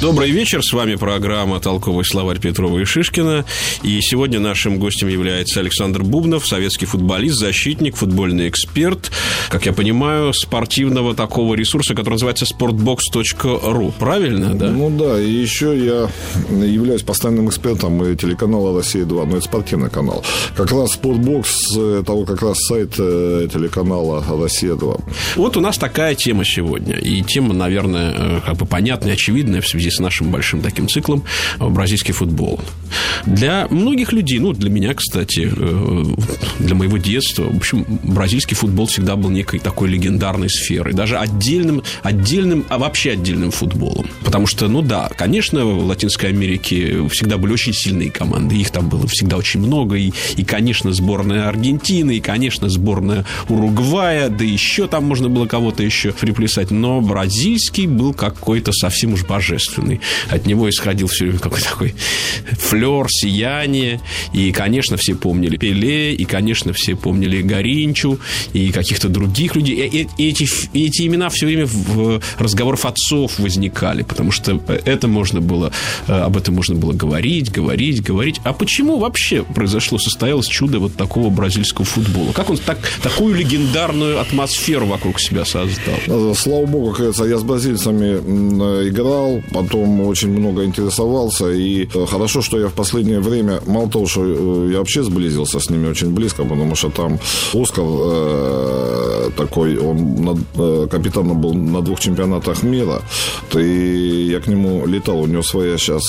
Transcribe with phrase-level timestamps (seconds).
[0.00, 3.44] Добрый вечер, с вами программа «Толковый словарь Петрова и Шишкина».
[3.82, 9.12] И сегодня нашим гостем является Александр Бубнов, советский футболист, защитник, футбольный эксперт,
[9.50, 13.92] как я понимаю, спортивного такого ресурса, который называется sportbox.ru.
[13.98, 14.70] Правильно, да?
[14.70, 16.08] Ну да, и еще я
[16.64, 20.24] являюсь постоянным экспертом телеканала «Россия-2», но это спортивный канал.
[20.56, 25.02] Как раз Sportbox, это как раз сайт э, телеканала «Россия-2».
[25.36, 26.96] Вот у нас такая тема сегодня.
[26.96, 31.24] И тема, наверное, э, как бы понятная, очевидная в связи с нашим большим таким циклом
[31.58, 32.60] бразильский футбол.
[33.26, 36.04] Для многих людей, ну, для меня, кстати, э,
[36.58, 41.82] для моего детства, в общем, бразильский футбол всегда был некой такой легендарной сферой, даже отдельным,
[42.02, 44.06] отдельным, а вообще отдельным футболом.
[44.24, 48.88] Потому что, ну да, конечно, в Латинской Америке всегда были очень сильные команды, их там
[48.88, 54.86] было всегда очень много, и, и конечно, сборная Аргентины, и, конечно, сборная Уругвая, да еще
[54.86, 60.00] там можно было кого-то еще приплясать, но бразильский был какой-то совсем уж божественный божественный.
[60.28, 61.94] От него исходил все время какой-то такой
[62.52, 64.00] флер, сияние.
[64.32, 68.18] И, конечно, все помнили Пеле, и, конечно, все помнили Горинчу,
[68.52, 69.76] и каких-то других людей.
[69.86, 75.72] И, эти, эти имена все время в разговорах отцов возникали, потому что это можно было,
[76.06, 78.40] э, об этом можно было говорить, говорить, говорить.
[78.44, 82.32] А почему вообще произошло, состоялось чудо вот такого бразильского футбола?
[82.32, 86.34] Как он так, такую легендарную атмосферу вокруг себя создал?
[86.34, 88.18] Слава богу, кажется, я с бразильцами
[88.88, 91.50] играл, потом очень много интересовался.
[91.50, 95.58] И э, хорошо, что я в последнее время, мало того, что э, я вообще сблизился
[95.58, 97.18] с ними очень близко, потому что там
[97.54, 103.02] Оскар э, такой, он над, э, капитаном был на двух чемпионатах мира.
[103.54, 106.02] И я к нему летал, у него своя сейчас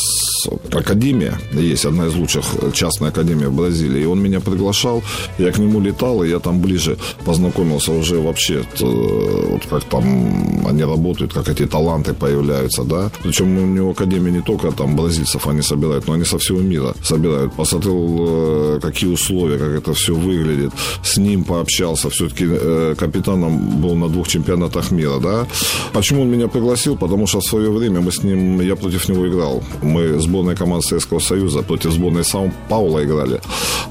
[0.72, 4.02] академия есть, одна из лучших частная академия в Бразилии.
[4.02, 5.04] И он меня приглашал,
[5.38, 10.66] я к нему летал, и я там ближе познакомился уже вообще, э, вот как там
[10.68, 13.12] они работают, как эти таланты появляются, да.
[13.24, 16.94] Причем у него академия не только там бразильцев они собирают, но они со всего мира
[17.04, 17.54] собирают.
[17.54, 20.72] Посмотрел, э, какие условия, как это все выглядит.
[21.04, 22.10] С ним пообщался.
[22.10, 25.48] Все-таки э, капитаном был на двух чемпионатах мира, да.
[25.94, 26.98] Почему он меня пригласил?
[26.98, 29.64] Потому что в свое время мы с ним, я против него играл.
[29.84, 33.42] Мы сборная команда Советского Союза против сборной Сан-Паула играли.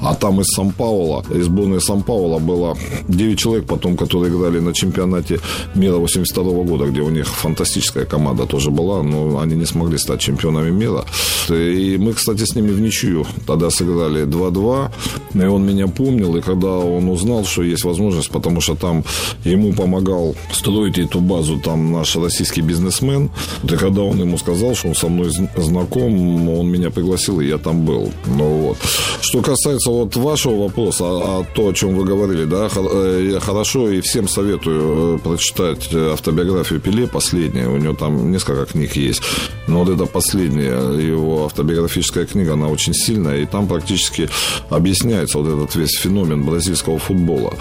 [0.01, 5.39] А там из Сан-Паула, из сборной Сан-Паула было 9 человек потом, которые играли на чемпионате
[5.75, 10.19] мира 82 года, где у них фантастическая команда тоже была, но они не смогли стать
[10.19, 11.05] чемпионами мира.
[11.49, 14.91] И мы, кстати, с ними в ничью тогда сыграли 2-2.
[15.33, 19.03] И он меня помнил, и когда он узнал, что есть возможность, потому что там
[19.45, 23.29] ему помогал строить эту базу там наш российский бизнесмен,
[23.63, 27.57] и когда он ему сказал, что он со мной знаком, он меня пригласил, и я
[27.57, 28.11] там был.
[28.25, 28.77] Ну вот.
[29.21, 33.89] Что касается вот вашего вопроса, а, а то, о чем вы говорили, да, э, хорошо
[33.89, 39.21] и всем советую э, прочитать автобиографию Пеле, последнюю, у него там несколько книг есть.
[39.67, 44.29] Но вот эта последняя его автобиографическая книга, она очень сильная, и там практически
[44.69, 47.53] объясняется вот этот весь феномен бразильского футбола.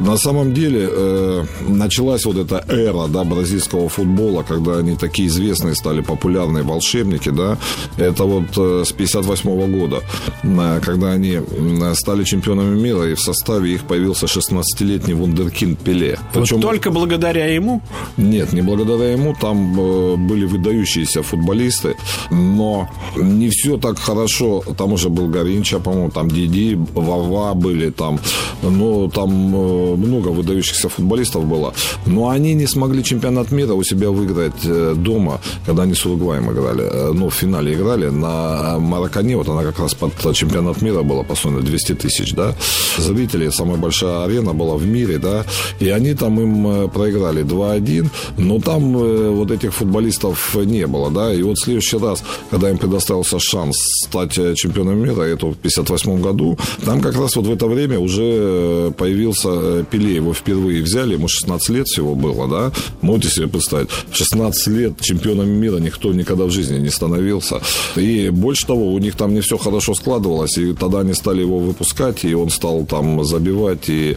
[0.00, 5.74] На самом деле э, началась вот эта эра да, бразильского футбола, когда они такие известные
[5.74, 7.58] стали, популярные волшебники, да,
[7.96, 10.00] это вот э, с 58 года,
[10.42, 11.38] э, когда они
[11.94, 16.18] стали чемпионами мира, и в составе их появился 16-летний вундеркинд Пеле.
[16.32, 16.56] Причем...
[16.56, 17.80] Вот только благодаря ему?
[18.16, 21.96] Нет, не благодаря ему, там э, были выдающие выдающиеся футболисты,
[22.30, 24.62] но не все так хорошо.
[24.76, 28.18] Там уже был Горинча, по-моему, там Диди, Вава были там.
[28.62, 31.72] Ну, там э, много выдающихся футболистов было.
[32.06, 36.50] Но они не смогли чемпионат мира у себя выиграть э, дома, когда они с Уругваем
[36.50, 36.82] играли.
[36.82, 39.36] Э, ну, в финале играли на Маракане.
[39.36, 42.54] Вот она как раз под чемпионат мира была построена 200 тысяч, да.
[42.98, 45.44] Зрители, самая большая арена была в мире, да.
[45.80, 48.08] И они там им проиграли 2-1.
[48.38, 52.70] Но там вот этих футболистов не не было, да, и вот в следующий раз, когда
[52.70, 57.46] им предоставился шанс стать э, чемпионом мира, это в 58 году, там как раз вот
[57.46, 62.14] в это время уже э, появился э, Пеле, его впервые взяли, ему 16 лет всего
[62.14, 67.60] было, да, можете себе представить, 16 лет чемпионом мира никто никогда в жизни не становился,
[67.96, 71.58] и больше того, у них там не все хорошо складывалось, и тогда они стали его
[71.58, 74.16] выпускать, и он стал там забивать, и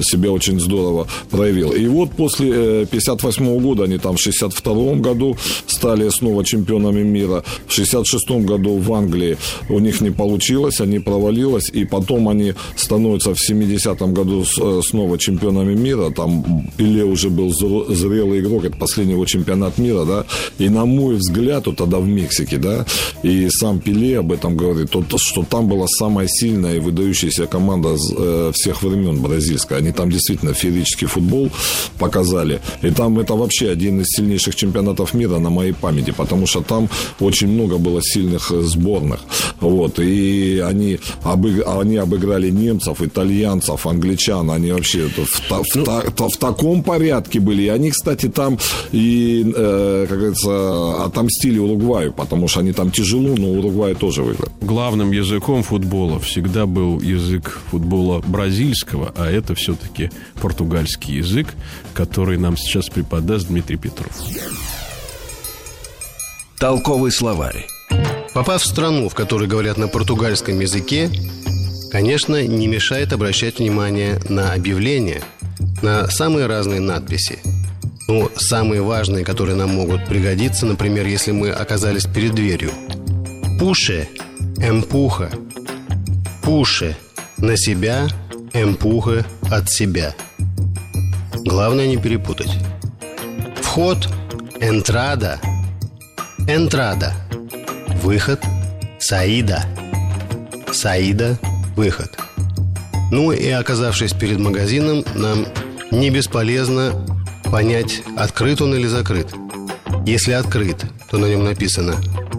[0.00, 1.72] себя очень здорово проявил.
[1.72, 5.36] И вот после 58 года, они там в 62 году
[5.66, 7.42] стали снова чемпионами мира.
[7.66, 9.36] В 66 году в Англии.
[9.68, 15.18] У них не получилось, они провалилось, и потом они становятся в 70-м году э, снова
[15.18, 20.24] чемпионами мира, там Пеле уже был зрелый игрок, это последний его чемпионат мира, да,
[20.58, 22.86] и на мой взгляд, вот тогда в Мексике, да,
[23.22, 27.96] и сам Пеле об этом говорит, то, что там была самая сильная и выдающаяся команда
[28.18, 31.50] э, всех времен бразильская, они там действительно феерический футбол
[31.98, 36.62] показали, и там это вообще один из сильнейших чемпионатов мира на моей памяти, потому что
[36.62, 36.88] там
[37.20, 39.20] очень много было сильных э, сборных.
[39.60, 41.66] Вот, и они, обыг...
[41.66, 44.50] они обыграли немцев, итальянцев, англичан.
[44.50, 47.62] Они вообще в, в, ну, в, в таком порядке были.
[47.62, 48.58] И они, кстати, там
[48.92, 54.48] и, э, как говорится, отомстили Уругваю, потому что они там тяжело, но Уругвай тоже выиграл.
[54.60, 60.10] Главным языком футбола всегда был язык футбола бразильского, а это все-таки
[60.40, 61.54] португальский язык,
[61.94, 64.12] который нам сейчас преподаст Дмитрий Петров.
[66.58, 67.66] Толковый словарь.
[68.32, 71.10] Попав в страну, в которой говорят на португальском языке,
[71.92, 75.22] конечно, не мешает обращать внимание на объявления,
[75.82, 77.40] на самые разные надписи.
[78.08, 82.70] Ну, самые важные, которые нам могут пригодиться, например, если мы оказались перед дверью.
[83.58, 84.08] Пуше,
[84.56, 85.30] эмпуха.
[86.42, 86.96] Пуше
[87.36, 88.08] на себя,
[88.54, 90.14] эмпуха от себя.
[91.34, 92.54] Главное не перепутать.
[93.60, 94.08] Вход,
[94.60, 95.38] энтрада–
[96.48, 97.12] Энтрада.
[98.04, 98.40] Выход.
[99.00, 99.64] Саида.
[100.70, 101.36] Саида.
[101.74, 102.16] Выход.
[103.10, 105.46] Ну и оказавшись перед магазином, нам
[105.90, 107.04] не бесполезно
[107.50, 109.34] понять, открыт он или закрыт.
[110.06, 111.96] Если открыт, то на нем написано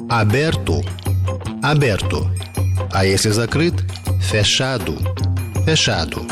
[0.09, 0.85] «Аберту»,
[1.61, 2.29] «Аберту»,
[2.93, 3.73] а если закрыт–
[4.31, 4.97] «Фешаду»,
[5.65, 6.25] «Фешаду».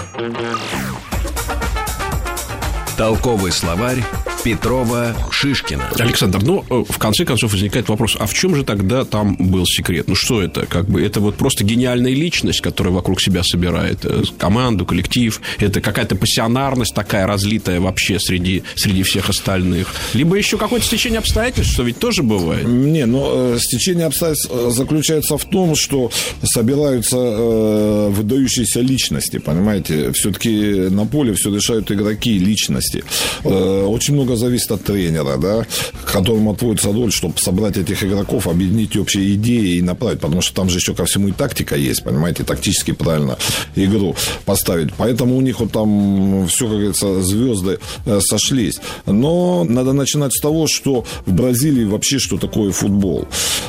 [2.95, 4.01] Толковый словарь
[4.45, 5.89] Петрова Шишкина.
[5.97, 9.65] Александр, ну, э, в конце концов возникает вопрос, а в чем же тогда там был
[9.65, 10.07] секрет?
[10.07, 10.67] Ну, что это?
[10.67, 15.41] Как бы это вот просто гениальная личность, которая вокруг себя собирает э, команду, коллектив.
[15.57, 19.91] Это какая-то пассионарность такая разлитая вообще среди, среди всех остальных.
[20.13, 22.67] Либо еще какое-то стечение обстоятельств, что ведь тоже бывает.
[22.67, 26.11] Не, но э, стечение обстоятельств заключается в том, что
[26.43, 30.11] собираются э, выдающиеся личности, понимаете?
[30.11, 33.03] Все-таки на поле все решают игроки, личности.
[33.43, 35.65] Э, очень много зависит от тренера, да,
[36.05, 40.69] которому отводится роль, чтобы собрать этих игроков, объединить общие идеи и направить, потому что там
[40.69, 43.37] же еще ко всему и тактика есть, понимаете, тактически правильно
[43.75, 44.15] игру
[44.45, 44.93] поставить.
[44.97, 48.79] Поэтому у них вот там все, как говорится, звезды э, сошлись.
[49.05, 53.25] Но надо начинать с того, что в Бразилии вообще что такое футбол.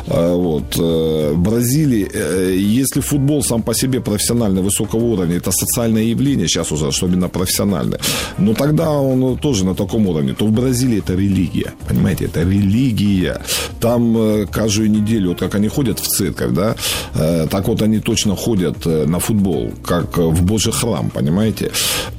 [0.06, 0.76] Э, вот.
[0.78, 2.08] Э, в Бразилии,
[2.56, 8.00] если футбол сам по себе профессиональный, высокого уровня, это социальное явление сейчас уже, особенно профессиональное,
[8.38, 11.74] но тогда он тоже на таком уровне, то в Бразилии это религия.
[11.88, 13.40] Понимаете, это религия.
[13.80, 16.74] Там э, каждую неделю, вот как они ходят в церковь, да,
[17.14, 21.70] э, так вот они точно ходят э, на футбол, как в Божий храм, понимаете.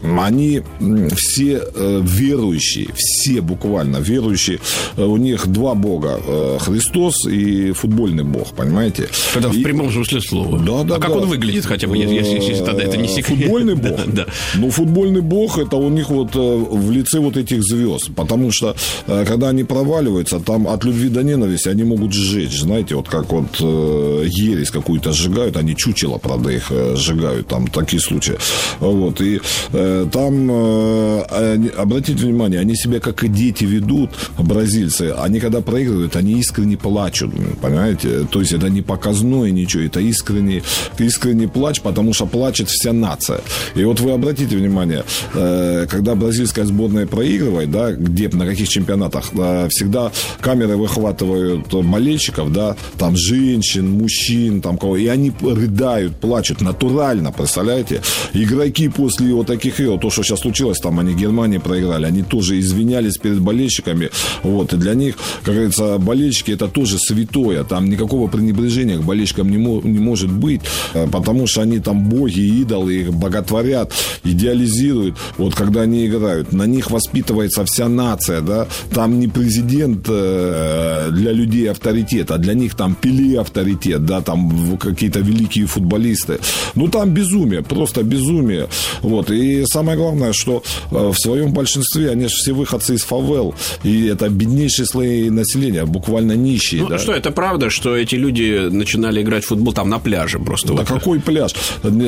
[0.04, 0.62] Они
[1.16, 1.62] все
[2.02, 4.60] верующие, все буквально верующие.
[4.98, 6.20] У них два бога,
[6.60, 9.10] Христос и футбольный бог, понимаете.
[9.36, 9.62] Это и...
[9.62, 10.60] в прямом смысле слова.
[10.60, 11.18] Да, да, а как да.
[11.18, 13.40] он выглядит хотя бы, если, если тогда это не секрет?
[13.40, 14.00] Футбольный бог?
[14.14, 14.26] да.
[14.56, 18.12] Ну, футбольный бог, это у них вот в лице вот этих звезд.
[18.18, 18.76] Потому что,
[19.08, 22.60] э, когда они проваливаются, там от любви до ненависти они могут сжечь.
[22.60, 27.48] Знаете, вот как вот э, ересь какую-то сжигают, они чучело, правда, их э, сжигают.
[27.48, 28.38] Там такие случаи.
[28.80, 29.22] Вот.
[29.22, 29.40] И
[30.12, 30.52] там,
[31.78, 35.14] обратите внимание, они себя как и дети ведут, бразильцы.
[35.18, 37.32] Они, когда проигрывают, они искренне плачут.
[37.62, 38.28] Понимаете?
[38.32, 40.64] То есть, это не показное ничего, это искренний,
[40.98, 43.42] искренний плач, потому что плачет вся нация.
[43.76, 45.04] И вот вы обратите внимание,
[45.34, 49.32] когда бразильская сборная проигрывает, да, где, на каких чемпионатах,
[49.70, 50.12] всегда
[50.42, 58.02] камеры выхватывают болельщиков, да, там женщин, мужчин, там кого, и они рыдают, плачут натурально, представляете?
[58.34, 62.60] Игроки после вот таких игр, то, что сейчас случилось, там они Германии проиграли, они тоже
[62.60, 64.10] извинялись перед болельщиками,
[64.44, 69.50] вот, и для них, как говорится, болельщики это тоже святое, там никакого пренебрежения к болельщикам
[69.50, 70.62] не, мо- не может быть,
[70.94, 76.64] э, потому что они там боги, идолы, их боготворят, идеализируют, вот, когда они играют, на
[76.64, 82.76] них воспитывается вся нация, да, там не президент э, для людей авторитет, а для них
[82.76, 86.40] там Пеле авторитет, да, там какие-то великие футболисты.
[86.76, 88.68] Ну, там безумие, просто безумие.
[89.02, 89.32] Вот.
[89.32, 94.08] И самое главное, что э, в своем большинстве они же все выходцы из фавел, и
[94.08, 96.82] это беднейшие слои населения, буквально нищие.
[96.82, 96.98] Ну, да.
[96.98, 100.68] что, это правда, что эти люди начинали играть в футбол там на пляже просто?
[100.68, 100.88] Да вот.
[100.88, 101.54] какой пляж?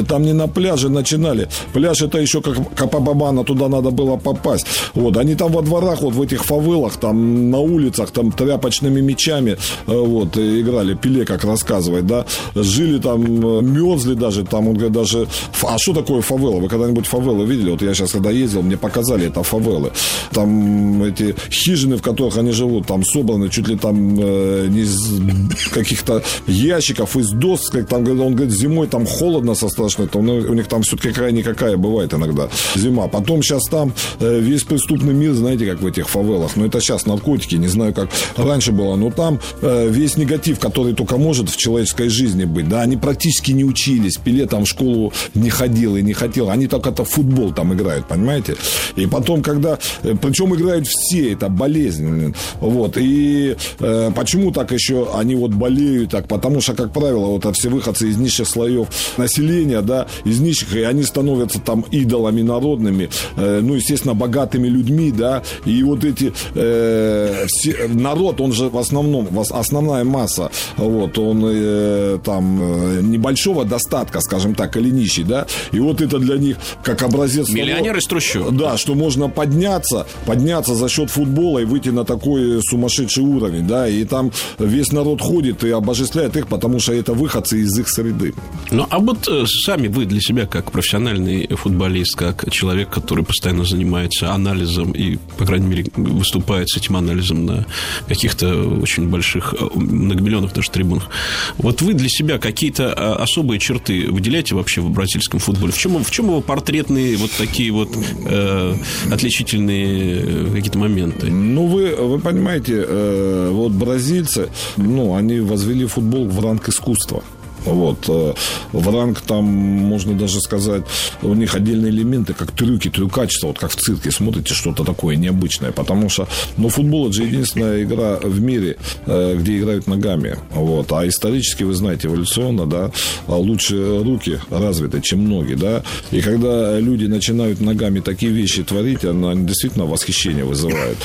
[0.07, 1.47] Там не на пляже начинали.
[1.73, 4.67] Пляж это еще как Капабабана, туда надо было попасть.
[4.93, 9.01] Вот, они там во дворе дворах, вот в этих фавелах, там на улицах, там тряпочными
[9.01, 9.57] мечами,
[9.87, 14.93] э, вот, играли, Пеле, как рассказывает, да, жили там, э, мерзли даже, там, он говорит,
[14.93, 15.27] даже,
[15.63, 16.59] а что такое фавела?
[16.59, 17.71] Вы когда-нибудь фавелы видели?
[17.71, 19.91] Вот я сейчас, когда ездил, мне показали это фавелы.
[20.31, 25.69] Там эти хижины, в которых они живут, там собраны чуть ли там э, не из
[25.71, 30.67] каких-то ящиков, из досок, там, он говорит, зимой там холодно со страшной, ну, у них
[30.67, 33.07] там все-таки какая-никакая бывает иногда зима.
[33.07, 36.55] Потом сейчас там э, весь преступный мир, знаете, как в этих фавелах.
[36.55, 38.95] Но это сейчас наркотики, не знаю, как раньше было.
[38.95, 43.51] Но там э, весь негатив, который только может в человеческой жизни быть, да, они практически
[43.51, 44.17] не учились.
[44.17, 46.49] Пеле там в школу не ходил и не хотел.
[46.49, 48.55] Они только это футбол там играют, понимаете?
[48.95, 49.79] И потом, когда...
[50.03, 52.33] Э, Причем играют все, это болезнь.
[52.59, 52.97] Вот.
[52.97, 56.27] И э, почему так еще они вот болеют так?
[56.27, 60.81] Потому что, как правило, вот все выходцы из низших слоев населения, да, из низших, и
[60.81, 67.45] они становятся там идолами народными, э, ну, естественно, богатыми людьми, да, и вот эти э,
[67.47, 74.21] все, народ, он же в основном, основная масса, вот, он э, там э, небольшого достатка,
[74.21, 78.51] скажем так, или нищий, да, и вот это для них как образец Миллионер из трущоб.
[78.51, 83.87] Да, что можно подняться, подняться за счет футбола и выйти на такой сумасшедший уровень, да,
[83.87, 88.33] и там весь народ ходит и обожествляет их, потому что это выходцы из их среды.
[88.71, 93.65] Ну, а вот э, сами вы для себя, как профессиональный футболист, как человек, который постоянно
[93.65, 97.65] занимается анализом и, по крайней мере, выступает с этим анализом на
[98.07, 101.09] каких-то очень больших, э, многомиллионных даже трибунах,
[101.57, 105.71] вот вы для себя какие-то э, особые черты выделяете вообще в бразильском футболе?
[105.71, 107.89] В чем, в чем его портретные вот такие вот
[108.25, 108.75] э,
[109.11, 111.31] отличительные какие-то моменты?
[111.31, 117.23] Ну, вы, вы понимаете, э, вот бразильцы, ну, они возвели футбол в ранг искусства.
[117.65, 118.05] Вот.
[118.07, 118.33] Э,
[118.71, 120.83] в ранг там, можно даже сказать,
[121.21, 125.71] у них отдельные элементы, как трюки, трюкачество, вот как в цирке смотрите, что-то такое необычное.
[125.71, 130.37] Потому что, ну, футбол это же единственная игра в мире, э, где играют ногами.
[130.51, 130.91] Вот.
[130.91, 132.91] А исторически, вы знаете, эволюционно, да,
[133.27, 135.83] лучше руки развиты, чем ноги, да.
[136.11, 140.97] И когда люди начинают ногами такие вещи творить, они действительно восхищение вызывают.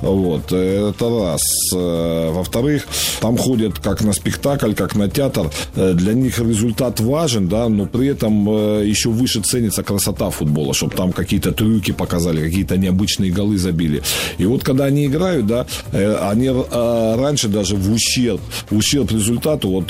[0.00, 0.52] Вот.
[0.52, 1.42] Это раз.
[1.74, 2.86] Э, во-вторых,
[3.20, 5.50] там ходят как на спектакль, как на театр
[5.98, 10.94] для них результат важен, да, но при этом э, еще выше ценится красота футбола, чтобы
[10.94, 14.02] там какие-то трюки показали, какие-то необычные голы забили.
[14.38, 18.40] И вот когда они играют, да, э, они э, раньше даже в ущерб,
[18.70, 19.88] в ущерб результату вот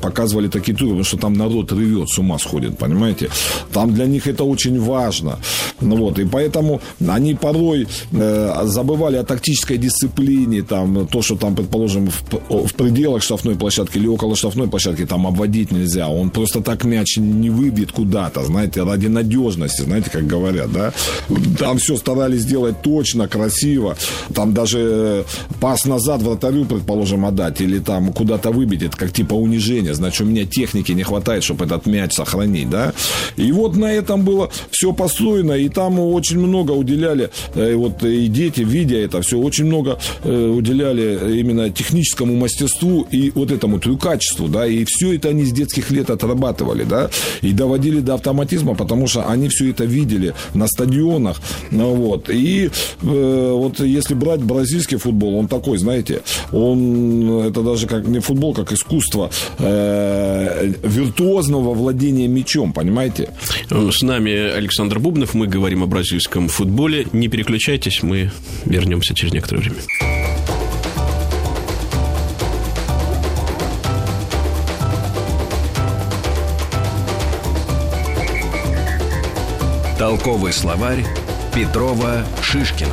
[0.00, 3.28] показывали такие трюки, потому что там народ ревет, с ума сходит, понимаете?
[3.72, 5.38] Там для них это очень важно.
[5.80, 7.86] Ну вот, и поэтому они порой
[8.64, 14.06] забывали о тактической дисциплине, там, то, что там, предположим, в, в пределах штрафной площадки или
[14.08, 16.08] около штрафной площадки, там обводить нельзя.
[16.08, 20.92] Он просто так мяч не выбьет куда-то, знаете, ради надежности, знаете, как говорят, да.
[21.58, 23.96] Там все старались сделать точно, красиво.
[24.34, 25.24] Там даже э,
[25.60, 28.82] пас назад вратарю, предположим, отдать или там куда-то выбить.
[28.82, 29.94] Это как типа унижение.
[29.94, 32.92] Значит, у меня техники не хватает, чтобы этот мяч сохранить, да.
[33.36, 38.28] И вот на этом было все построено, и там очень много уделяли, э, вот и
[38.28, 44.48] дети, видя это все, очень много э, уделяли именно техническому мастерству и вот этому трюкачеству,
[44.48, 47.10] да, и все это они с детских лет отрабатывали, да,
[47.42, 51.40] и доводили до автоматизма, потому что они все это видели на стадионах,
[51.70, 52.70] ну, вот, и
[53.02, 58.54] э, вот если брать бразильский футбол, он такой, знаете, он, это даже как не футбол,
[58.54, 63.30] как искусство э, виртуозного владения мячом, понимаете?
[63.70, 68.30] С нами Александр Бубнов, мы говорим о бразильском футболе, не переключайтесь, мы
[68.64, 70.23] вернемся через некоторое время.
[80.04, 81.02] Толковый словарь
[81.54, 82.90] Петрова Шишкина.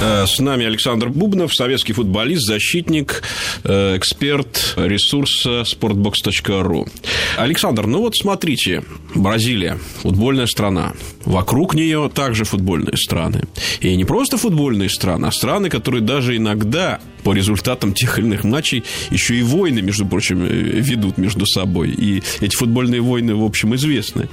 [0.00, 3.24] Э, с нами Александр Бубнов, советский футболист, защитник,
[3.64, 6.88] э, эксперт ресурса sportbox.ru.
[7.36, 8.84] Александр, ну вот смотрите,
[9.16, 10.92] Бразилия, футбольная страна.
[11.24, 13.48] Вокруг нее также футбольные страны.
[13.80, 18.44] И не просто футбольные страны, а страны, которые даже иногда по результатам тех или иных
[18.44, 21.90] матчей еще и войны, между прочим, э, ведут между собой.
[21.90, 24.28] И эти футбольные войны, в общем, известны.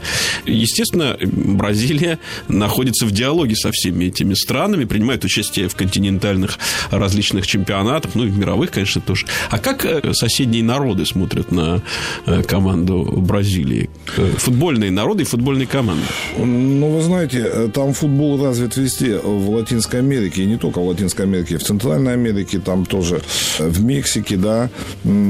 [0.45, 6.59] Естественно, Бразилия находится в диалоге со всеми этими странами, принимает участие в континентальных
[6.91, 9.25] различных чемпионатах, ну и в мировых, конечно, тоже.
[9.49, 11.81] А как э, соседние народы смотрят на
[12.25, 13.89] э, команду Бразилии?
[14.37, 16.03] Футбольные народы и футбольные команды.
[16.37, 21.25] Ну, вы знаете, там футбол развит везде, в Латинской Америке, и не только в Латинской
[21.25, 23.21] Америке, в Центральной Америке, там там тоже
[23.59, 24.69] в Мексике, да,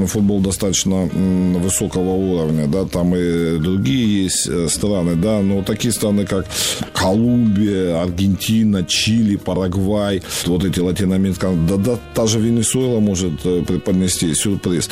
[0.07, 1.09] футбол достаточно
[1.59, 6.45] высокого уровня, да, там и другие есть э, страны, да, но такие страны, как
[6.93, 14.33] Колумбия, Аргентина, Чили, Парагвай, вот эти латиноамериканские, да, да, та же Венесуэла может э, преподнести
[14.33, 14.89] сюрприз.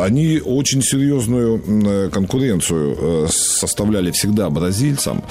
[0.00, 5.22] Они очень серьезную э, конкуренцию составляли всегда бразильцам,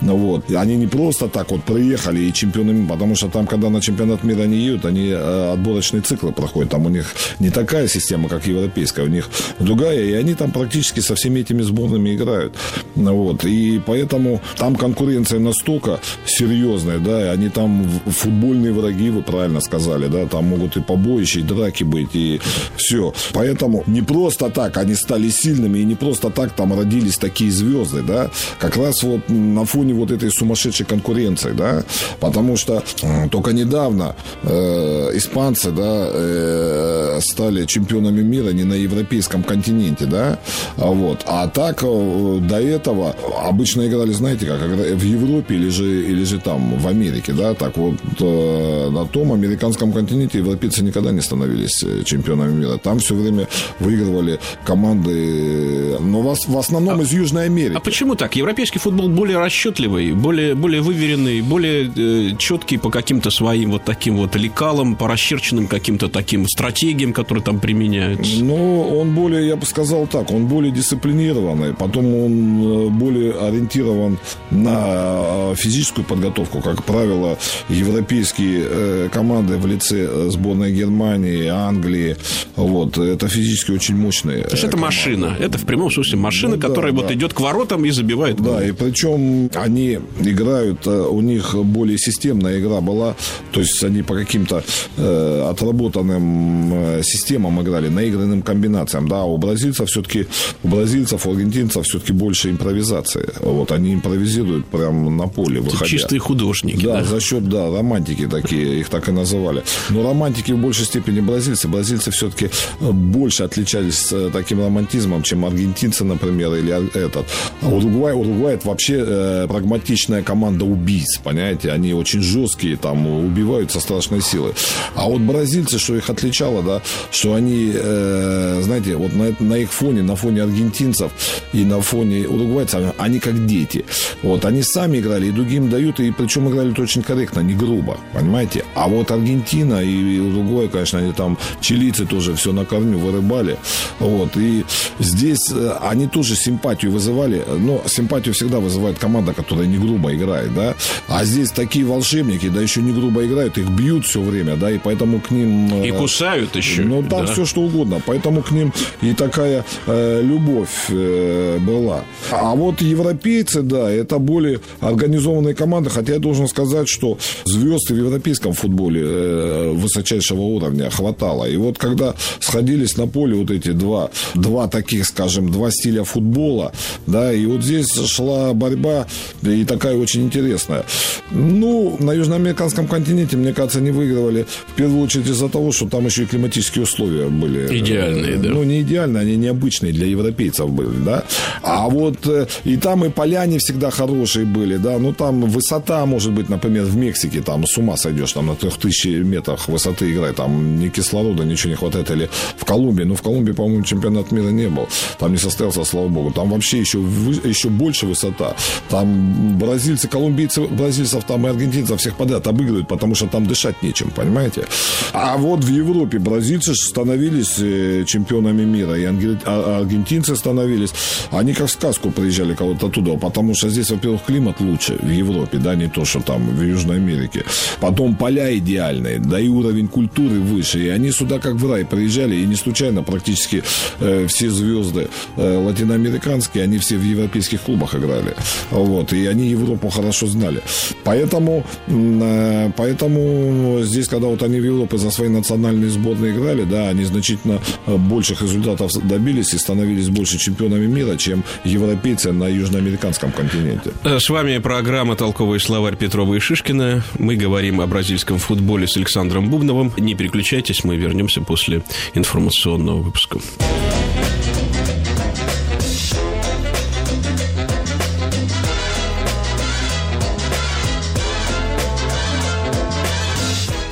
[0.00, 0.50] вот.
[0.52, 4.42] Они не просто так вот приехали и чемпионами, потому что там, когда на чемпионат мира
[4.42, 7.06] они едут, они отборочные циклы проходят, там у них
[7.40, 11.62] не такая система, как европейская, у них другая, и они там практически со всеми этими
[11.62, 12.54] сборными играют.
[12.94, 13.44] Вот.
[13.44, 20.08] И поэтому там конкуренция настолько серьезная, да, и они там футбольные враги, вы правильно сказали,
[20.08, 22.40] да, там могут и побоища, и драки быть, и
[22.76, 23.12] все.
[23.32, 28.02] Поэтому не просто так они стали сильными, и не просто так там родились такие звезды,
[28.02, 31.84] да, как раз вот на фоне вот этой сумасшедшей конкуренции, да,
[32.20, 32.82] потому что
[33.30, 40.38] только недавно э, испанцы, да, э, стали чемпионами мира не на европейском континенте, да,
[40.76, 43.14] а вот, а так э, до этого
[43.44, 47.76] обычно играли, знаете как, в Европе или же, или же там, в Америке, да, так
[47.76, 52.78] вот э, на том американском континенте европейцы никогда не становились чемпионами мира.
[52.78, 57.76] Там все время выигрывали команды, но в, в основном а, из Южной Америки.
[57.76, 58.36] А почему так?
[58.36, 64.16] Европейский футбол более расчетливый, более, более выверенный, более э, четкий по каким-то своим вот таким
[64.16, 68.42] вот лекалам, по расчерченным каким-то таким стратегиям, которые там применяются.
[68.42, 74.18] Ну, он более, я бы сказал так, он более дисциплинированный, потом он более ориентирован
[74.50, 76.60] на э, физическую подготовку.
[76.60, 82.16] Как правило, европейские э, команды в лице э, сборной Германии, Англии,
[82.56, 84.44] вот, это физически очень мощные.
[84.44, 87.40] То есть это машина, это в прямом смысле машина, ну, которая да, вот идет к
[87.40, 88.36] воротам и забивает.
[88.36, 93.14] Да, и причем они играют, у них более системная игра была,
[93.52, 94.64] то есть они по каким-то
[94.96, 95.48] э,
[95.88, 99.08] отработанным системам играли, наигранным комбинациям.
[99.08, 100.26] Да, у бразильцев все-таки,
[100.62, 103.28] у бразильцев, у аргентинцев все-таки больше импровизации.
[103.40, 105.86] Вот они импровизируют прямо на поле, выходя.
[105.86, 106.84] Чистые художники.
[106.84, 109.62] Да, да, за счет, да, романтики такие, их так и называли.
[109.90, 111.68] Но романтики в большей степени бразильцы.
[111.68, 117.26] Бразильцы все-таки э, больше отличались э, таким романтизмом, чем аргентинцы, например, или этот.
[117.62, 121.70] А Уругвай, Уругвай это вообще э, прагматичная команда убийц, понимаете?
[121.72, 124.52] Они очень жесткие, там, убивают со страшной силой.
[124.94, 129.72] А вот бразильцы, что их отличало, да, что они, э, знаете, вот на, на их
[129.72, 131.12] фоне, на фоне аргентинцев
[131.52, 133.84] и на фоне уругвайцев, они как дети.
[134.22, 138.64] Вот, они сами играли, и другим дают, и причем играли очень корректно, не грубо, понимаете?
[138.74, 143.58] А вот Аргентина и Уругвай, конечно, они там, чилийцы тоже все на корню вырыбали.
[143.98, 144.64] Вот, и
[144.98, 150.54] здесь э, они тоже симпатию вызывали, но симпатию всегда вызывает команда, которая не грубо играет,
[150.54, 150.74] да?
[151.08, 154.78] А здесь такие волшебники, да еще не грубо играют, их бьют все время, да, и
[154.78, 155.61] поэтому к ним...
[155.84, 156.82] И э, кусают еще.
[156.82, 157.32] Ну, там да.
[157.32, 162.04] все что угодно, поэтому к ним и такая э, любовь э, была.
[162.30, 167.96] А вот европейцы, да, это более организованные команды, хотя я должен сказать, что звезд в
[167.96, 171.44] европейском футболе э, высочайшего уровня хватало.
[171.44, 176.72] И вот когда сходились на поле вот эти два, два таких, скажем, два стиля футбола,
[177.06, 179.06] да, и вот здесь шла борьба
[179.42, 180.84] и такая очень интересная.
[181.30, 186.06] Ну, на южноамериканском континенте, мне кажется, не выигрывали в первую очередь из-за того, что там
[186.06, 187.78] еще и климатические условия были.
[187.78, 188.48] Идеальные, да.
[188.48, 191.24] Ну, не идеальные, они необычные для европейцев были, да.
[191.62, 196.32] А вот э, и там и поляне всегда хорошие были, да, ну там высота, может
[196.32, 200.80] быть, например, в Мексике, там с ума сойдешь, там на 3000 метрах высоты играет, там
[200.80, 204.68] ни кислорода, ничего не хватает, или в Колумбии, ну в Колумбии, по-моему, чемпионат мира не
[204.68, 204.88] был,
[205.18, 206.98] там не состоялся, слава богу, там вообще еще,
[207.44, 208.54] еще больше высота,
[208.88, 214.10] там бразильцы, колумбийцы, бразильцев там и аргентинцев всех подряд обыгрывают, потому что там дышать нечем,
[214.10, 214.66] понимаете?
[215.12, 220.92] А вот в Европе бразильцы становились э, чемпионами мира, и а, аргентинцы становились,
[221.30, 225.58] они как в сказку приезжали кого-то оттуда, потому что здесь, во-первых, климат лучше в Европе,
[225.58, 227.44] да, не то, что там в Южной Америке.
[227.80, 230.78] Потом поля идеальные, да и уровень культуры выше.
[230.78, 233.62] И они сюда как в рай приезжали, и не случайно практически
[234.00, 238.34] э, все звезды э, латиноамериканские, они все в европейских клубах играли.
[238.70, 240.62] Вот, и они Европу хорошо знали.
[241.04, 246.88] Поэтому, э, поэтому здесь, когда вот они в Европе за свои национальные сборные играли, да,
[246.88, 253.32] они значительно э, больших результатов добились и становились больше чемпионами мира, чем европейцы на южноамериканском
[253.32, 253.92] континенте.
[254.04, 257.02] Э, с вами программа «Толковый словарь» Петрова и Шишкина.
[257.18, 259.92] Мы говорим о бразильском футболе с Александром Бубновым.
[259.96, 261.82] Не переключайтесь, мы вернемся после
[262.14, 263.38] информационного выпуска.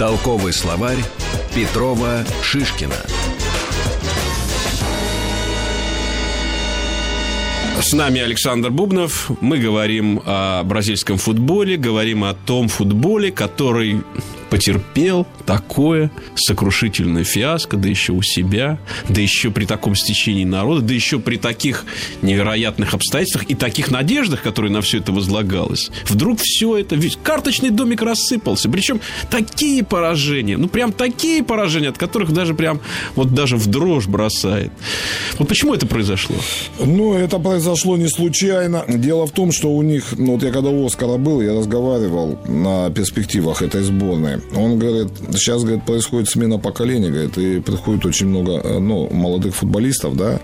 [0.01, 0.97] Толковый словарь
[1.55, 2.97] Петрова Шишкина.
[7.81, 9.31] С нами Александр Бубнов.
[9.41, 14.03] Мы говорим о бразильском футболе, говорим о том футболе, который
[14.51, 20.95] потерпел такое сокрушительное фиаско, да еще у себя, да еще при таком стечении народа, да
[20.95, 21.85] еще при таких
[22.23, 25.91] невероятных обстоятельствах и таких надеждах, которые на все это возлагалось.
[26.09, 28.69] Вдруг все это, ведь карточный домик рассыпался.
[28.69, 32.81] Причем такие поражения, ну прям такие поражения, от которых даже прям
[33.15, 34.73] вот даже в дрожь бросает.
[35.39, 36.37] Вот почему это произошло?
[36.79, 38.85] Ну, это произошло не случайно.
[38.89, 42.39] Дело в том, что у них, ну вот я когда у Оскара был, я разговаривал
[42.47, 44.40] на перспективах этой сборной.
[44.55, 49.55] Он говорит, сейчас, говорит, происходит смена поколения, говорит, и приходит очень много, э, ну, молодых
[49.55, 50.41] футболистов, да,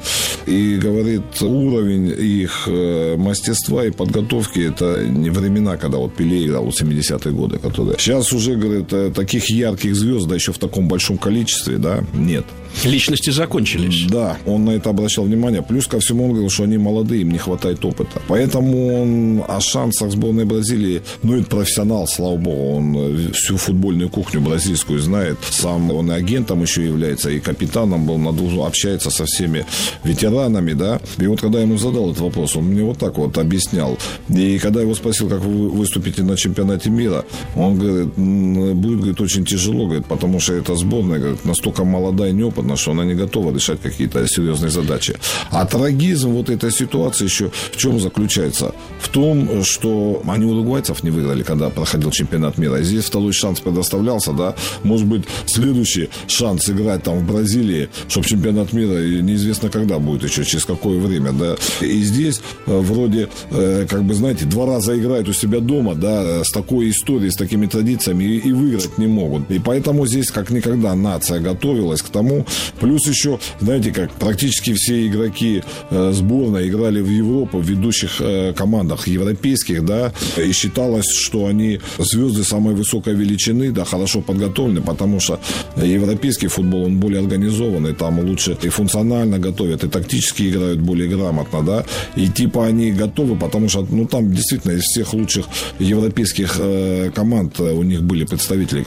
[0.46, 6.64] и говорит, уровень их э, мастерства и подготовки, это не времена, когда вот Пеле играл,
[6.64, 7.98] вот 70-е годы, которые...
[7.98, 12.44] Сейчас уже, говорит, э, таких ярких звезд, да еще в таком большом количестве, да, нет.
[12.84, 14.06] Личности закончились.
[14.08, 15.62] Да, он на это обращал внимание.
[15.62, 18.20] Плюс ко всему он говорил, что они молодые, им не хватает опыта.
[18.28, 24.40] Поэтому он о шансах сборной Бразилии, ну, это профессионал, слава богу, он всю футбольную кухню
[24.40, 25.38] бразильскую знает.
[25.50, 29.64] Сам он и агентом еще является, и капитаном был, на двух, общается со всеми
[30.04, 31.00] ветеранами, да.
[31.18, 33.98] И вот когда я ему задал этот вопрос, он мне вот так вот объяснял.
[34.28, 39.44] И когда его спросил, как вы выступите на чемпионате мира, он говорит, будет, говорит, очень
[39.44, 43.14] тяжело, говорит, потому что эта сборная, говорит, настолько молодая и неопытная, понятно, что она не
[43.14, 45.14] готова решать какие-то серьезные задачи.
[45.50, 48.74] А трагизм вот этой ситуации еще в чем заключается?
[49.00, 52.82] В том, что они уругвайцев не выиграли, когда проходил чемпионат мира.
[52.82, 54.54] Здесь второй шанс предоставлялся, да.
[54.84, 60.44] Может быть, следующий шанс играть там в Бразилии, чтобы чемпионат мира неизвестно когда будет еще,
[60.44, 61.56] через какое время, да.
[61.80, 66.42] И здесь э, вроде, э, как бы, знаете, два раза играют у себя дома, да,
[66.42, 69.50] с такой историей, с такими традициями и выиграть не могут.
[69.50, 72.46] И поэтому здесь как никогда нация готовилась к тому,
[72.80, 78.52] Плюс еще, знаете, как практически все игроки э, сборной играли в Европу, в ведущих э,
[78.52, 85.20] командах европейских, да, и считалось, что они звезды самой высокой величины, да, хорошо подготовлены, потому
[85.20, 85.40] что
[85.76, 91.62] европейский футбол, он более организованный, там лучше и функционально готовят, и тактически играют более грамотно,
[91.62, 91.84] да,
[92.16, 95.46] и типа они готовы, потому что, ну, там действительно из всех лучших
[95.78, 98.84] европейских э, команд у них были представители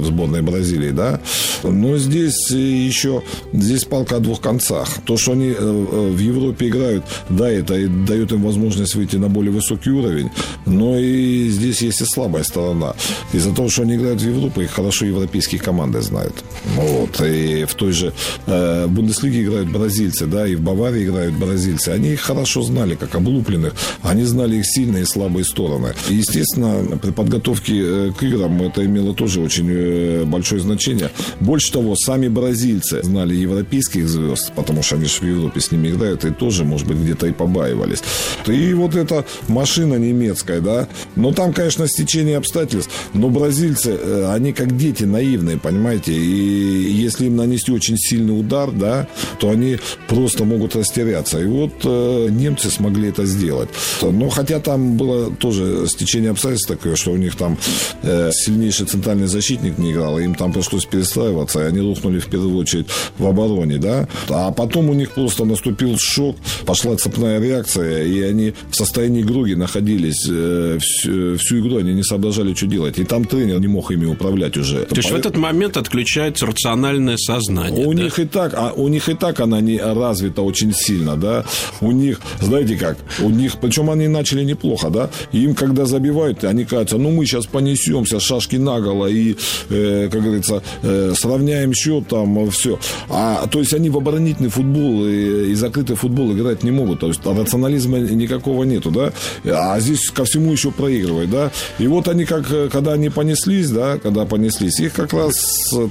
[0.00, 1.20] в сборной Бразилии, да,
[1.62, 4.88] но здесь еще еще здесь палка о двух концах.
[5.04, 9.28] То, что они э, э, в Европе играют, да, это дает им возможность выйти на
[9.28, 10.30] более высокий уровень,
[10.66, 12.94] но и здесь есть и слабая сторона.
[13.32, 16.34] Из-за того, что они играют в Европу, их хорошо европейские команды знают.
[16.76, 17.20] Вот.
[17.20, 18.12] И в той же
[18.46, 21.88] э, Бундеслиге играют бразильцы, да, и в Баварии играют бразильцы.
[21.90, 23.74] Они их хорошо знали, как облупленных.
[24.02, 25.94] Они знали их сильные и слабые стороны.
[26.08, 31.10] И, естественно, при подготовке э, к играм это имело тоже очень большое значение.
[31.40, 35.88] Больше того, сами бразильцы знали европейских звезд, потому что они же в Европе с ними
[35.88, 38.02] играют, и тоже, может быть, где-то и побаивались.
[38.46, 44.52] И вот эта машина немецкая, да, но там, конечно, стечение обстоятельств, но бразильцы, э, они
[44.52, 49.06] как дети наивные, понимаете, и если им нанести очень сильный удар, да,
[49.38, 51.40] то они просто могут растеряться.
[51.40, 53.68] И вот э, немцы смогли это сделать.
[54.02, 57.58] Но хотя там было тоже стечение обстоятельств такое, что у них там
[58.02, 62.56] э, сильнейший центральный защитник не играл, им там пришлось перестраиваться, и они рухнули в первую
[62.56, 62.79] очередь
[63.18, 64.08] в обороне, да.
[64.28, 69.54] А потом у них просто наступил шок, пошла цепная реакция, и они в состоянии груги
[69.54, 72.98] находились э, всю, всю игру, они не соображали, что делать.
[72.98, 74.84] И там тренер не мог ими управлять уже.
[74.84, 77.86] То есть в этот момент отключается рациональное сознание.
[77.86, 78.02] У да?
[78.02, 81.44] них и так, а у них и так она не развита очень сильно, да.
[81.80, 85.10] У них, знаете как, у них, причем они начали неплохо, да.
[85.32, 89.36] Им, когда забивают, они кажутся, ну мы сейчас понесемся, шашки наголо и,
[89.70, 92.69] э, как говорится, э, сравняем счет, там все.
[93.08, 97.00] А, то есть они в оборонительный футбол и, и закрытый футбол играть не могут.
[97.00, 99.12] То есть рационализма никакого нету, да.
[99.44, 101.50] А здесь ко всему еще проигрывают, да.
[101.78, 105.34] И вот они как, когда они понеслись, да, когда понеслись, их как раз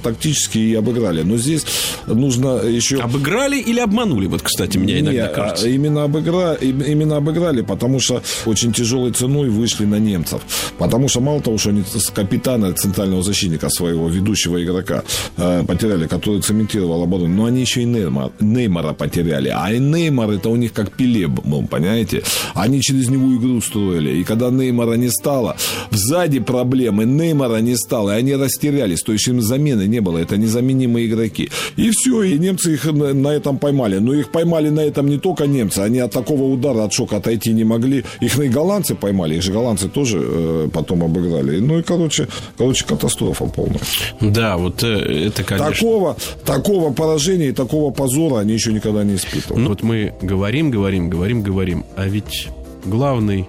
[0.02, 1.22] тактически и обыграли.
[1.22, 1.64] Но здесь
[2.06, 3.00] нужно еще...
[3.00, 4.26] Обыграли или обманули?
[4.26, 5.68] Вот, кстати, мне иногда Нет, кажется.
[5.68, 6.54] Именно, обыгра...
[6.54, 10.42] именно обыграли, потому что очень тяжелой ценой вышли на немцев.
[10.78, 15.02] Потому что мало того, что они с капитана центрального защитника своего ведущего игрока
[15.36, 17.34] э, потеряли, который цементировал блокировал оборону.
[17.34, 19.48] Но они еще и Неймар, Неймара потеряли.
[19.54, 22.22] А Неймар это у них как Пеле был, понимаете?
[22.54, 24.20] Они через него игру строили.
[24.20, 25.56] И когда Неймара не стало,
[25.90, 30.36] сзади проблемы, Неймара не, стало, и они растерялись, то есть им замены не было, это
[30.36, 31.50] незаменимые игроки.
[31.76, 33.98] И все, и немцы их на этом поймали.
[33.98, 37.52] Но их поймали на этом не только немцы, они от такого удара, от шока отойти
[37.52, 38.04] не могли.
[38.20, 41.60] Их и голландцы поймали, их же голландцы тоже э, потом обыграли.
[41.60, 42.28] Ну и, короче,
[42.58, 43.80] короче, катастрофа полная.
[44.20, 45.70] Да, вот э, это, конечно...
[45.70, 46.16] Такого,
[46.60, 49.62] такого поражения и такого позора они еще никогда не испытывали.
[49.62, 52.48] Ну, вот мы говорим, говорим, говорим, говорим, а ведь
[52.84, 53.48] главный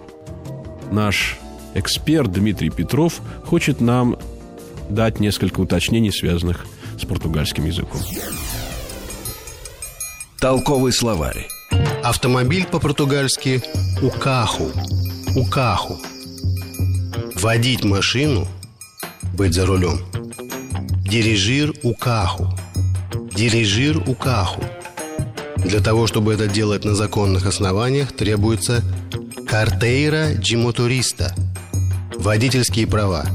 [0.91, 1.37] наш
[1.73, 4.17] эксперт Дмитрий Петров хочет нам
[4.89, 6.65] дать несколько уточнений, связанных
[6.97, 7.99] с португальским языком.
[10.39, 11.47] Толковый словарь.
[12.03, 13.61] Автомобиль по-португальски
[14.01, 14.71] «укаху».
[15.35, 15.97] «Укаху».
[17.35, 18.47] Водить машину–
[19.33, 19.99] быть за рулем.
[21.05, 22.47] Дирижир «укаху».
[23.33, 24.63] Дирижир «укаху».
[25.57, 28.83] Для того, чтобы это делать на законных основаниях, требуется
[29.47, 31.35] картейра джимотуриста–
[32.15, 33.25] водительские права.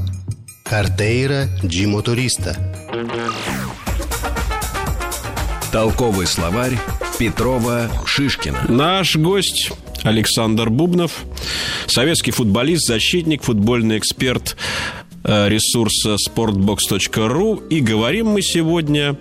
[0.63, 2.73] Картейра джимотуриста–
[5.71, 6.77] Толковый словарь
[7.19, 8.65] Петрова Шишкина.
[8.69, 9.71] Наш гость
[10.03, 11.23] Александр Бубнов,
[11.87, 14.55] советский футболист, защитник, футбольный эксперт
[15.27, 19.17] ресурса sportbox.ru и говорим мы сегодня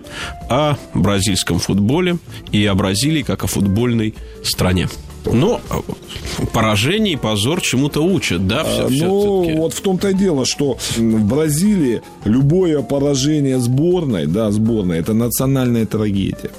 [0.48, 2.18] о бразильском футболе
[2.52, 4.88] и о Бразилии как о футбольной стране.
[5.32, 5.60] Но
[6.52, 8.64] поражение и позор чему-то учат, да?
[8.64, 14.50] Все, все ну, вот в том-то и дело, что в Бразилии любое поражение сборной, да,
[14.52, 16.50] сборной, это национальная трагедия.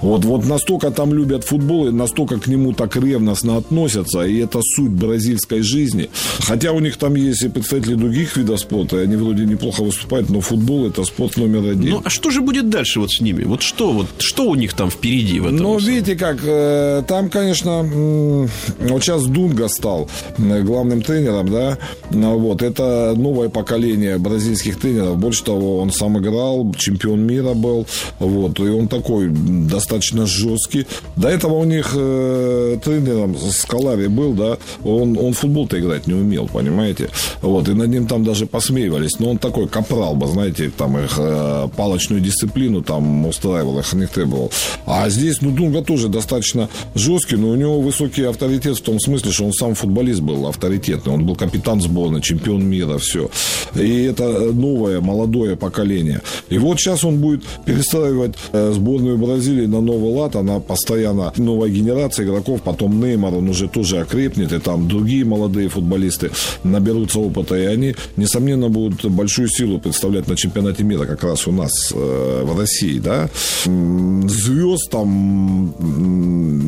[0.00, 4.60] Вот, вот настолько там любят футбол, и настолько к нему так ревностно относятся, и это
[4.62, 6.08] суть бразильской жизни.
[6.40, 10.30] Хотя у них там есть и представители других видов спорта, и они вроде неплохо выступают,
[10.30, 11.90] но футбол это спорт номер один.
[11.90, 13.44] Ну, а что же будет дальше вот с ними?
[13.44, 15.56] Вот что, вот, что у них там впереди в этом?
[15.56, 20.08] Ну, видите как, э, там, конечно, вот сейчас Дунга стал
[20.38, 21.78] главным тренером, да,
[22.10, 25.18] ну, вот, это новое поколение бразильских тренеров.
[25.18, 27.86] Больше того, он сам играл, чемпион мира был,
[28.20, 30.86] вот, и он такой достаточно достаточно жесткий.
[31.16, 36.48] До этого у них э, тренером Скалари был, да, он, он футбол-то играть не умел,
[36.52, 37.08] понимаете?
[37.40, 39.18] Вот, и над ним там даже посмеивались.
[39.18, 44.06] Но он такой капрал бы, знаете, там их э, палочную дисциплину там устраивал, их не
[44.06, 44.50] требовал.
[44.84, 49.32] А здесь, ну, Дунга тоже достаточно жесткий, но у него высокий авторитет в том смысле,
[49.32, 51.14] что он сам футболист был авторитетный.
[51.14, 53.30] Он был капитан сборной, чемпион мира, все.
[53.74, 56.20] И это новое, молодое поколение.
[56.50, 61.32] И вот сейчас он будет перестраивать э, сборную Бразилии на на новый лад, она постоянно
[61.36, 66.30] новая генерация игроков, потом Неймар, он уже тоже окрепнет, и там другие молодые футболисты
[66.64, 71.52] наберутся опыта, и они, несомненно, будут большую силу представлять на чемпионате мира как раз у
[71.52, 73.28] нас э, в России, да.
[73.64, 75.74] Звезд там,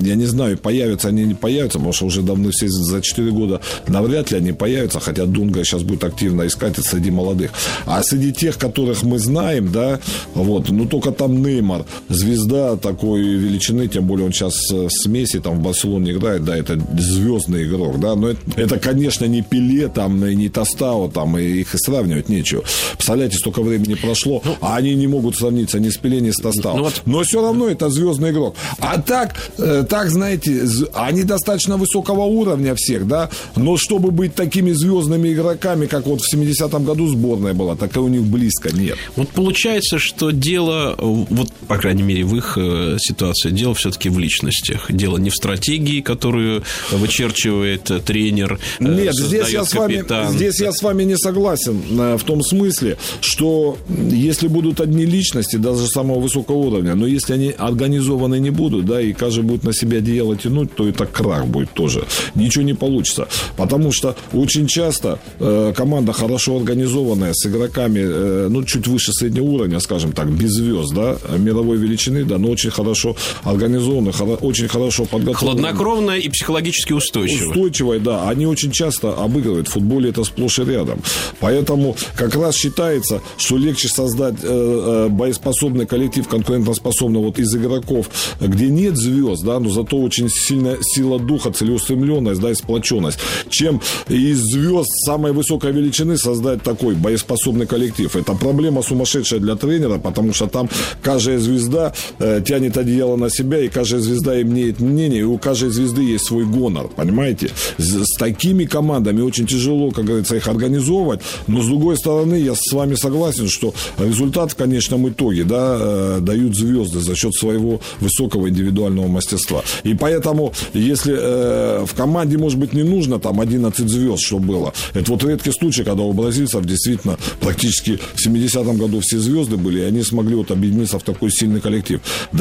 [0.02, 3.60] я не знаю, появятся они не появятся, потому что уже давно все за 4 года
[3.88, 7.50] навряд ли они появятся, хотя Дунга сейчас будет активно искать среди молодых.
[7.86, 10.00] А среди тех, которых мы знаем, да,
[10.34, 15.38] вот, ну только там Неймар, звезда, так такой величины, тем более он сейчас с Месси
[15.38, 19.88] там в Барселоне играет, да, это звездный игрок, да, но это, это конечно, не Пеле,
[19.88, 22.62] там, не Тостао, там, и их и сравнивать нечего.
[22.92, 26.36] Представляете, столько времени прошло, ну, а они не могут сравниться ни с Пеле, ни с
[26.36, 26.76] Тостао.
[26.76, 27.02] Ну, вот...
[27.06, 28.54] Но все равно это звездный игрок.
[28.78, 34.72] А так, э, так, знаете, они достаточно высокого уровня всех, да, но чтобы быть такими
[34.72, 38.98] звездными игроками, как вот в 70-м году сборная была, так и у них близко нет.
[39.16, 43.52] Вот получается, что дело, вот, по крайней мере, в их э, ситуация.
[43.52, 44.86] Дело все-таки в личностях.
[44.90, 48.58] Дело не в стратегии, которую вычерчивает тренер.
[48.78, 52.42] Э, Нет, здесь я, с вами, здесь я с вами не согласен э, в том
[52.42, 53.78] смысле, что
[54.10, 59.00] если будут одни личности, даже самого высокого уровня, но если они организованы не будут, да,
[59.00, 62.04] и каждый будет на себя одеяло тянуть, то это крах будет тоже.
[62.34, 63.28] Ничего не получится.
[63.56, 69.44] Потому что очень часто э, команда хорошо организованная, с игроками, э, ну, чуть выше среднего
[69.44, 75.04] уровня, скажем так, без звезд, да, мировой величины, да, но очень хорошо организованы, очень хорошо
[75.04, 75.62] подготовлены.
[75.62, 77.48] Хладнокровная и психологически устойчивая.
[77.48, 78.28] Устойчивая, да.
[78.28, 79.68] Они очень часто обыгрывают.
[79.68, 81.00] В футболе это сплошь и рядом.
[81.40, 88.08] Поэтому как раз считается, что легче создать э, э, боеспособный коллектив, конкурентоспособный вот из игроков,
[88.40, 93.80] где нет звезд, да, но зато очень сильная сила духа, целеустремленность, да, и сплоченность, чем
[94.08, 98.14] из звезд самой высокой величины создать такой боеспособный коллектив.
[98.16, 100.68] Это проблема сумасшедшая для тренера, потому что там
[101.02, 105.38] каждая звезда э, тянет тянет одеяло на себя, и каждая звезда имеет мнение, и у
[105.38, 107.50] каждой звезды есть свой гонор, понимаете?
[107.78, 112.72] С, такими командами очень тяжело, как говорится, их организовывать, но с другой стороны, я с
[112.72, 118.48] вами согласен, что результат в конечном итоге, да, э, дают звезды за счет своего высокого
[118.48, 119.62] индивидуального мастерства.
[119.84, 124.72] И поэтому, если э, в команде, может быть, не нужно там 11 звезд, что было,
[124.94, 129.80] это вот редкий случай, когда у бразильцев действительно практически в 70-м году все звезды были,
[129.80, 132.00] и они смогли вот объединиться в такой сильный коллектив.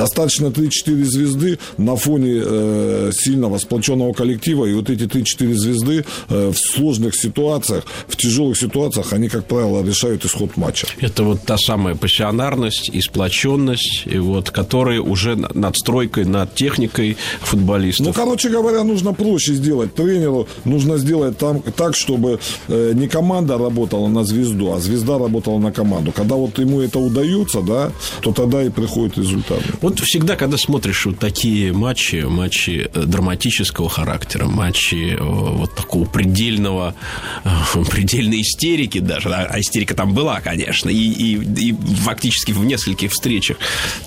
[0.10, 6.52] Достаточно 3-4 звезды на фоне э, сильного сплоченного коллектива, и вот эти 3-4 звезды э,
[6.52, 10.88] в сложных ситуациях, в тяжелых ситуациях, они, как правило, решают исход матча.
[11.00, 18.08] Это вот та самая пассионарность и сплоченность, и вот, которые уже надстройкой над техникой футболистов.
[18.08, 23.60] Ну, короче говоря, нужно проще сделать тренеру, нужно сделать там, так, чтобы э, не команда
[23.60, 26.12] работала на звезду, а звезда работала на команду.
[26.12, 27.92] Когда вот ему это удается, да,
[28.22, 29.60] то тогда и приходит результат.
[29.82, 36.06] Вот всегда, когда смотришь вот такие матчи, матчи э, драматического характера, матчи э, вот такого
[36.06, 36.96] предельного,
[37.44, 37.50] э,
[37.90, 43.58] предельной истерики даже, а истерика там была, конечно, и, и, и фактически в нескольких встречах,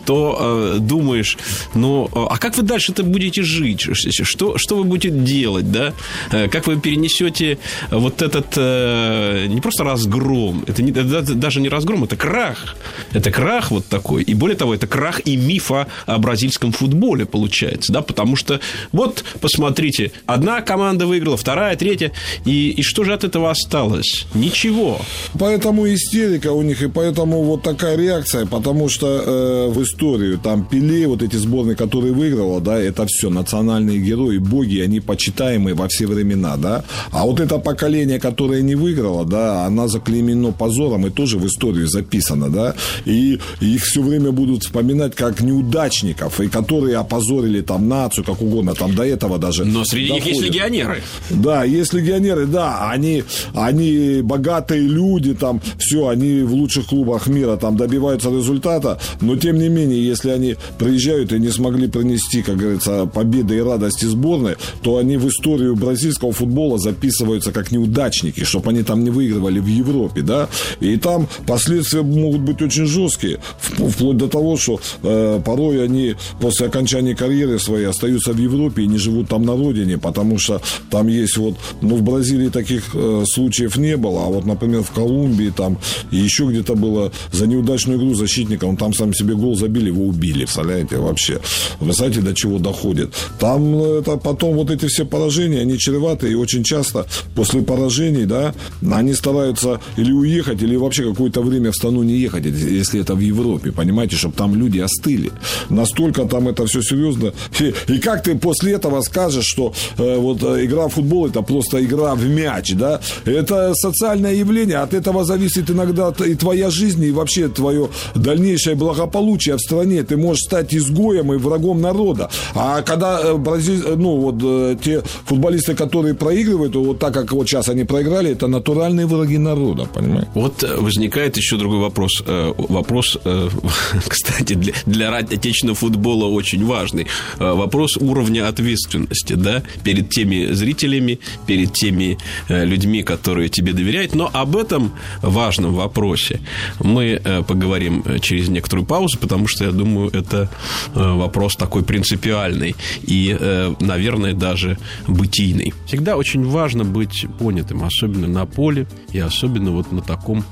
[0.04, 1.38] то э, думаешь,
[1.74, 3.80] ну, а как вы дальше это будете жить?
[3.82, 5.92] Что, что вы будете делать, да?
[6.30, 7.58] Как вы перенесете
[7.90, 12.76] вот этот э, не просто разгром, это, не, это даже не разгром, это крах.
[13.12, 14.22] Это крах вот такой.
[14.22, 18.60] И более того, это крах и мифа о бразильском футболе получается, да, потому что
[18.92, 22.12] вот, посмотрите, одна команда выиграла, вторая, третья,
[22.44, 24.26] и, и что же от этого осталось?
[24.34, 25.00] Ничего.
[25.38, 30.64] Поэтому истерика у них, и поэтому вот такая реакция, потому что э, в историю там
[30.64, 35.88] Пеле, вот эти сборные, которые выиграла, да, это все национальные герои, боги, они почитаемые во
[35.88, 41.10] все времена, да, а вот это поколение, которое не выиграло, да, она заклеймено позором и
[41.10, 45.40] тоже в историю записана, да, и их все время будут вспоминать как
[45.72, 49.64] неудачников, и которые опозорили там нацию, как угодно, там до этого даже.
[49.64, 50.26] Но среди доходит.
[50.26, 51.02] них есть легионеры.
[51.30, 57.56] Да, есть легионеры, да, они, они богатые люди, там, все, они в лучших клубах мира
[57.56, 62.56] там добиваются результата, но тем не менее, если они приезжают и не смогли принести, как
[62.56, 68.70] говорится, победы и радости сборной, то они в историю бразильского футбола записываются как неудачники, чтобы
[68.70, 70.48] они там не выигрывали в Европе, да,
[70.80, 76.66] и там последствия могут быть очень жесткие, вплоть до того, что э, порой они после
[76.66, 81.08] окончания карьеры своей остаются в Европе и не живут там на родине, потому что там
[81.08, 85.52] есть вот, ну, в Бразилии таких э, случаев не было, а вот, например, в Колумбии
[85.54, 85.78] там
[86.10, 90.06] и еще где-то было за неудачную игру защитника, он там сам себе гол забили, его
[90.06, 91.40] убили, представляете, вообще.
[91.80, 93.14] Вы знаете, до чего доходит.
[93.38, 98.24] Там э, это потом вот эти все поражения, они чреваты, и очень часто после поражений,
[98.24, 98.54] да,
[98.90, 103.20] они стараются или уехать, или вообще какое-то время в страну не ехать, если это в
[103.20, 105.30] Европе, понимаете, чтобы там люди остыли.
[105.68, 107.32] Настолько там это все серьезно.
[107.60, 111.42] И, и как ты после этого скажешь, что э, вот э, игра в футбол это
[111.42, 113.00] просто игра в мяч, да?
[113.24, 119.56] Это социальное явление, от этого зависит иногда и твоя жизнь, и вообще твое дальнейшее благополучие
[119.56, 120.02] в стране.
[120.02, 122.30] Ты можешь стать изгоем и врагом народа.
[122.54, 127.48] А когда э, Бразиль, э, ну вот те футболисты, которые проигрывают, вот так как вот
[127.48, 130.28] сейчас они проиграли, это натуральные враги народа, понимаете?
[130.34, 132.22] Вот возникает еще другой вопрос.
[132.68, 133.18] Вопрос,
[134.08, 135.10] кстати, для, для
[135.42, 137.06] отечественного футбола очень важный.
[137.38, 144.14] Вопрос уровня ответственности, да, перед теми зрителями, перед теми людьми, которые тебе доверяют.
[144.14, 146.40] Но об этом важном вопросе
[146.78, 150.48] мы поговорим через некоторую паузу, потому что, я думаю, это
[150.94, 153.36] вопрос такой принципиальный и,
[153.80, 154.78] наверное, даже
[155.08, 155.74] бытийный.
[155.86, 160.44] Всегда очень важно быть понятым, особенно на поле и особенно вот на таком э,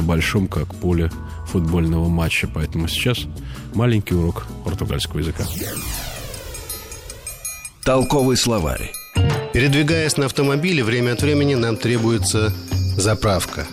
[0.00, 1.10] большом, как поле
[1.46, 2.48] футбольного матча.
[2.52, 3.24] Поэтому сейчас
[3.74, 5.44] маленький урок португальского языка.
[7.84, 8.92] Толковый словарь.
[9.52, 12.52] Передвигаясь на автомобиле, время от времени нам требуется
[12.96, 13.66] заправка.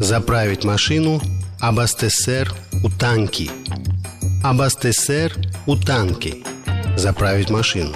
[0.00, 1.20] Заправить машину
[1.60, 2.52] «Абастесер
[2.84, 3.50] у танки».
[4.44, 5.34] «Абастесер
[5.66, 6.44] у танки»–
[6.96, 7.94] заправить машину.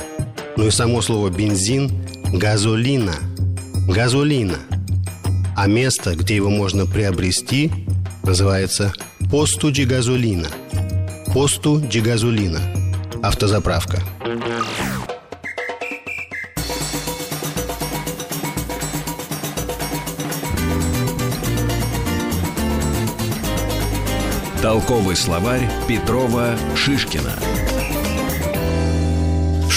[0.57, 1.91] Ну и само слово «бензин»–
[2.33, 3.15] «газолина».
[3.89, 4.59] «Газолина».
[5.55, 7.71] А место, где его можно приобрести,
[8.23, 8.93] называется
[9.31, 10.49] «посту ди газолина».
[11.33, 12.61] «Посту ди газолина»–
[13.23, 14.03] автозаправка.
[24.63, 27.52] Толковый словарь Петрова Шишкина.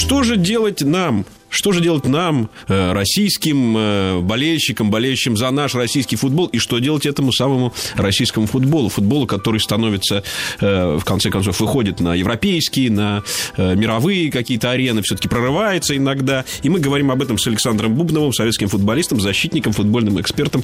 [0.06, 5.74] Что же делать нам, Что же делать нам, э, российским э, болельщикам, болеющим за наш
[5.74, 8.90] российский футбол, и что делать этому самому российскому футболу?
[8.90, 10.24] Футболу, который становится,
[10.60, 13.24] в конце концов, выходит на европейские, на
[13.58, 16.46] мировые какие-то арены, все-таки прорывается иногда.
[16.62, 20.64] И мы говорим об этом с Александром Бубновым, советским футболистом, защитником, футбольным экспертом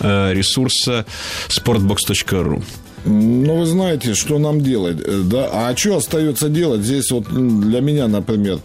[0.00, 1.04] ресурса
[1.48, 2.62] sportbox.ru.
[3.04, 5.48] Ну, вы знаете, что нам делать, э, да?
[5.52, 6.82] А что остается делать?
[6.82, 8.58] Здесь вот для меня, например,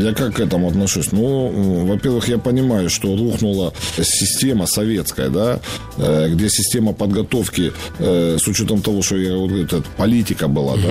[0.00, 1.12] я как к этому отношусь?
[1.12, 5.60] Ну, во-первых, я понимаю, что рухнула система советская, да,
[5.96, 10.82] э, где система подготовки, э, с учетом того, что я говорю, это политика была, угу.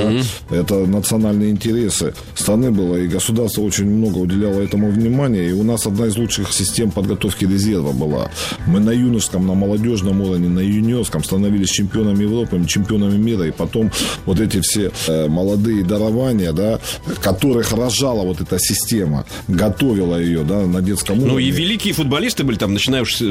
[0.49, 5.63] да, это национальные интересы страны было, и государство очень много уделяло этому внимания, и у
[5.63, 8.31] нас одна из лучших систем подготовки резерва была.
[8.67, 13.91] Мы на юношеском, на молодежном уровне, на юниорском становились чемпионами Европы, чемпионами мира, и потом
[14.25, 16.79] вот эти все э, молодые дарования, да,
[17.21, 21.33] которых рожала вот эта система, готовила ее, да, на детском уровне.
[21.33, 23.21] Ну, и великие футболисты были там, начиная с,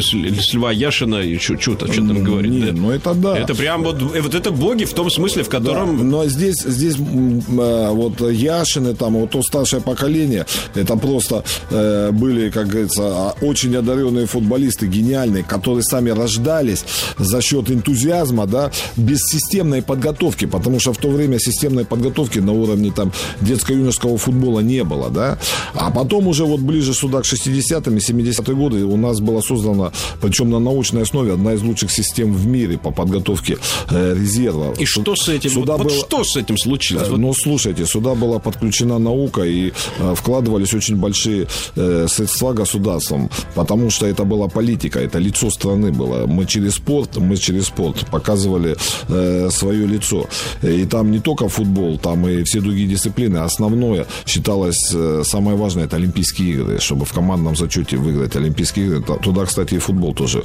[0.52, 2.52] Льва Яшина, и что-то, что там говорить.
[2.52, 2.72] Не, да.
[2.72, 3.38] ну это да.
[3.38, 5.98] Это прям вот, э, вот это боги в том смысле, в котором...
[5.98, 12.10] Да, но здесь, здесь э, вот Яшины, там, вот то старшее поколение, это просто э,
[12.12, 16.84] были, как говорится, а, очень одаренные футболисты, гениальные, которые сами рождались
[17.18, 22.52] за счет энтузиазма, да, без системной подготовки, потому что в то время системной подготовки на
[22.52, 25.38] уровне там детско-юношеского футбола не было, да.
[25.74, 29.92] А потом уже вот ближе сюда к 60-м и 70-е годы у нас была создана,
[30.20, 33.58] причем на научной основе, одна из лучших систем в мире по подготовке
[33.90, 34.74] э, резерва.
[34.78, 35.50] И что с этим?
[35.50, 35.96] Сюда вот, было...
[35.96, 37.08] вот что с этим случилось?
[37.08, 43.90] Ну, слушайте, сюда была подключена наука и э, вкладывались очень большие э, средства государством, потому
[43.90, 46.26] что это была политика, это лицо страны было.
[46.26, 48.76] Мы через спорт, мы через спорт показывали
[49.08, 50.26] э, Э, свое лицо.
[50.62, 53.38] И там не только футбол, там и все другие дисциплины.
[53.38, 59.02] Основное считалось э, самое важное это Олимпийские игры, чтобы в командном зачете выиграть Олимпийские игры.
[59.22, 60.42] Туда, кстати, и футбол тоже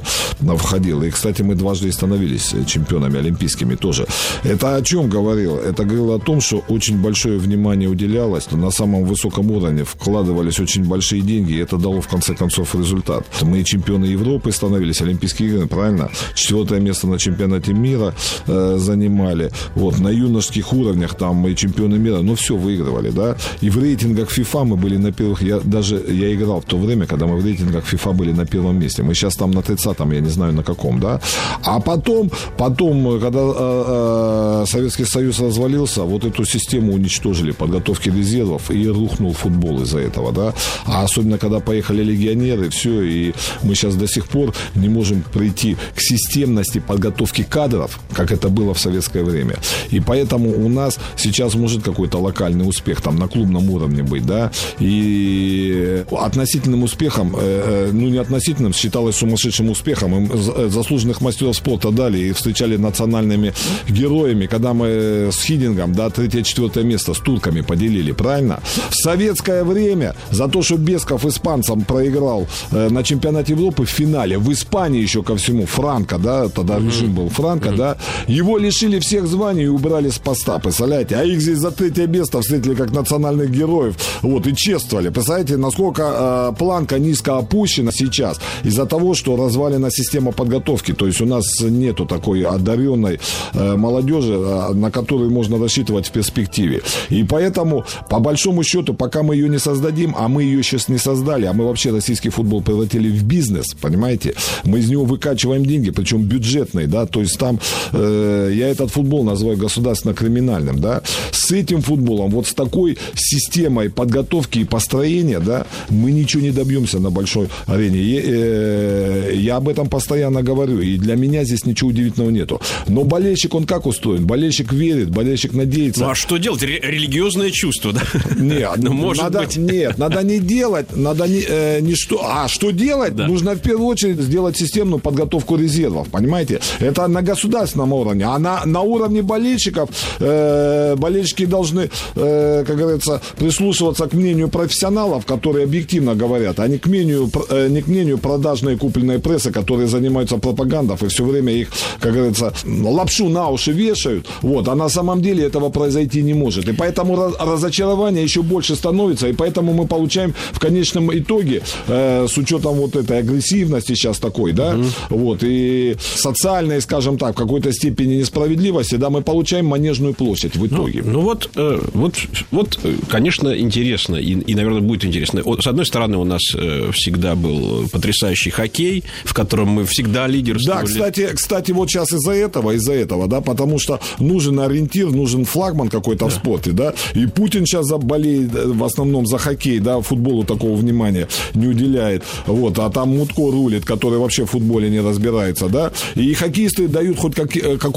[0.58, 1.02] входил.
[1.02, 4.06] И, кстати, мы дважды и становились чемпионами олимпийскими тоже.
[4.44, 5.56] Это о чем говорил?
[5.56, 10.84] Это говорило о том, что очень большое внимание уделялось, на самом высоком уровне вкладывались очень
[10.84, 13.24] большие деньги, и это дало в конце концов результат.
[13.42, 16.10] Мы чемпионы Европы становились, Олимпийские игры, правильно?
[16.34, 18.14] Четвертое место на чемпионате мира
[18.46, 19.50] э, занимали.
[19.74, 23.36] Вот, на юношеских уровнях там мы чемпионы мира, ну, все выигрывали, да.
[23.60, 27.06] И в рейтингах FIFA мы были на первых, я даже, я играл в то время,
[27.06, 29.02] когда мы в рейтингах FIFA были на первом месте.
[29.02, 31.20] Мы сейчас там на 30-м, я не знаю на каком, да.
[31.64, 38.70] А потом, потом, когда э, э, Советский Союз развалился, вот эту систему уничтожили, подготовки резервов,
[38.70, 40.54] и рухнул футбол из-за этого, да.
[40.86, 45.76] А особенно, когда поехали легионеры, все, и мы сейчас до сих пор не можем прийти
[45.94, 49.56] к системности подготовки кадров, как это было было в советское время.
[49.90, 54.50] И поэтому у нас сейчас может какой-то локальный успех там на клубном уровне быть, да,
[54.80, 60.14] и относительным успехом, э, э, ну не относительным, считалось сумасшедшим успехом.
[60.14, 63.52] Им э, заслуженных мастеров спорта дали и встречали национальными
[63.88, 68.60] героями, когда мы с Хидингом, да, третье-четвертое место с турками поделили, правильно?
[68.90, 74.52] В советское время за то, что Бесков испанцам проиграл на чемпионате Европы в финале, в
[74.52, 77.96] Испании еще ко всему, Франко, да, тогда режим был Франко, да,
[78.28, 81.16] его его лишили всех званий и убрали с поста, представляете?
[81.16, 85.08] А их здесь за третье место встретили как национальных героев, вот, и чествовали.
[85.08, 90.92] Представляете, насколько э, планка низко опущена сейчас из-за того, что развалена система подготовки.
[90.92, 93.20] То есть у нас нету такой одаренной
[93.54, 96.82] э, молодежи, э, на которую можно рассчитывать в перспективе.
[97.08, 100.98] И поэтому, по большому счету, пока мы ее не создадим, а мы ее сейчас не
[100.98, 104.34] создали, а мы вообще российский футбол превратили в бизнес, понимаете?
[104.64, 107.58] Мы из него выкачиваем деньги, причем бюджетные, да, то есть там
[107.92, 114.60] э, я этот футбол называю государственно-криминальным, да, с этим футболом, вот с такой системой подготовки
[114.60, 118.00] и построения, да, мы ничего не добьемся на большой арене.
[118.00, 122.60] Я, э, я об этом постоянно говорю, и для меня здесь ничего удивительного нету.
[122.88, 124.26] Но болельщик, он как устроен?
[124.26, 126.02] Болельщик верит, болельщик надеется.
[126.02, 126.62] Ну, а что делать?
[126.62, 128.02] Ре- религиозное чувство, да?
[128.36, 129.56] Нет, ну, может надо, быть.
[129.56, 133.14] Нет, надо не делать, надо не, э, не что, а что делать?
[133.14, 133.26] Да.
[133.26, 136.60] Нужно в первую очередь сделать системную подготовку резервов, понимаете?
[136.80, 143.20] Это на государственном уровне, а на, на уровне болельщиков э, болельщики должны, э, как говорится,
[143.38, 148.18] прислушиваться к мнению профессионалов, которые объективно говорят, а не к мнению, э, не к мнению
[148.18, 151.68] продажной и купленной прессы, которые занимаются пропагандой и все время их,
[152.00, 154.26] как говорится, лапшу на уши вешают.
[154.42, 156.68] Вот, а на самом деле этого произойти не может.
[156.68, 162.26] И поэтому раз, разочарование еще больше становится, и поэтому мы получаем в конечном итоге, э,
[162.28, 164.92] с учетом вот этой агрессивности сейчас такой, да, mm-hmm.
[165.10, 170.56] вот, и социальной, скажем так, в какой-то степени степени несправедливости, да, мы получаем манежную площадь
[170.56, 171.02] в итоге.
[171.04, 171.50] Ну, ну вот,
[171.94, 172.14] вот,
[172.50, 175.42] вот, э, конечно, интересно, и, и, наверное, будет интересно.
[175.60, 180.80] С одной стороны, у нас э, всегда был потрясающий хоккей, в котором мы всегда лидерствовали.
[180.80, 185.44] Да, кстати, кстати, вот сейчас из-за этого, из-за этого, да, потому что нужен ориентир, нужен
[185.44, 186.30] флагман какой-то да.
[186.30, 191.28] в спорте, да, и Путин сейчас заболеет в основном за хоккей, да, футболу такого внимания
[191.54, 196.32] не уделяет, вот, а там Мутко рулит, который вообще в футболе не разбирается, да, и
[196.34, 197.50] хоккеисты дают хоть как,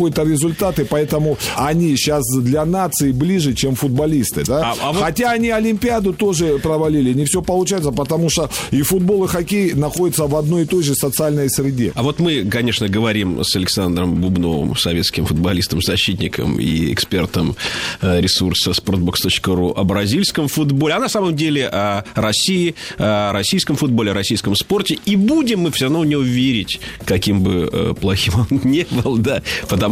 [0.05, 5.01] какой-то результат, и поэтому они сейчас для нации ближе, чем футболисты, да, а, а вот...
[5.01, 10.27] хотя они Олимпиаду тоже провалили, не все получается, потому что и футбол, и хоккей находятся
[10.27, 11.91] в одной и той же социальной среде.
[11.95, 17.55] А вот мы, конечно, говорим с Александром Бубновым, советским футболистом, защитником и экспертом
[18.01, 24.11] э, ресурса sportbox.ru о бразильском футболе, а на самом деле о России, о российском футболе,
[24.11, 24.99] о российском спорте.
[25.05, 29.17] И будем мы все равно в него верить, каким бы э, плохим он не был,
[29.17, 29.41] да,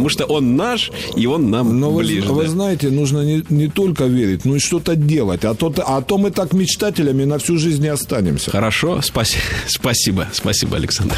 [0.04, 2.22] потому что он наш, и он нам Но ближе.
[2.22, 2.32] Вы, да.
[2.34, 5.44] вы знаете, нужно не, не только верить, но и что-то делать.
[5.44, 8.50] А то, а то мы так мечтателями на всю жизнь не останемся.
[8.50, 11.16] Хорошо, спаси, спасибо, спасибо, Александр.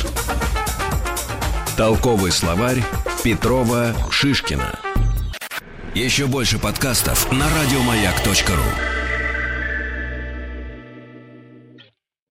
[1.77, 2.83] Толковый словарь
[3.25, 4.79] Петрова Шишкина.
[5.95, 8.96] Еще больше подкастов на радиомаяк.ру.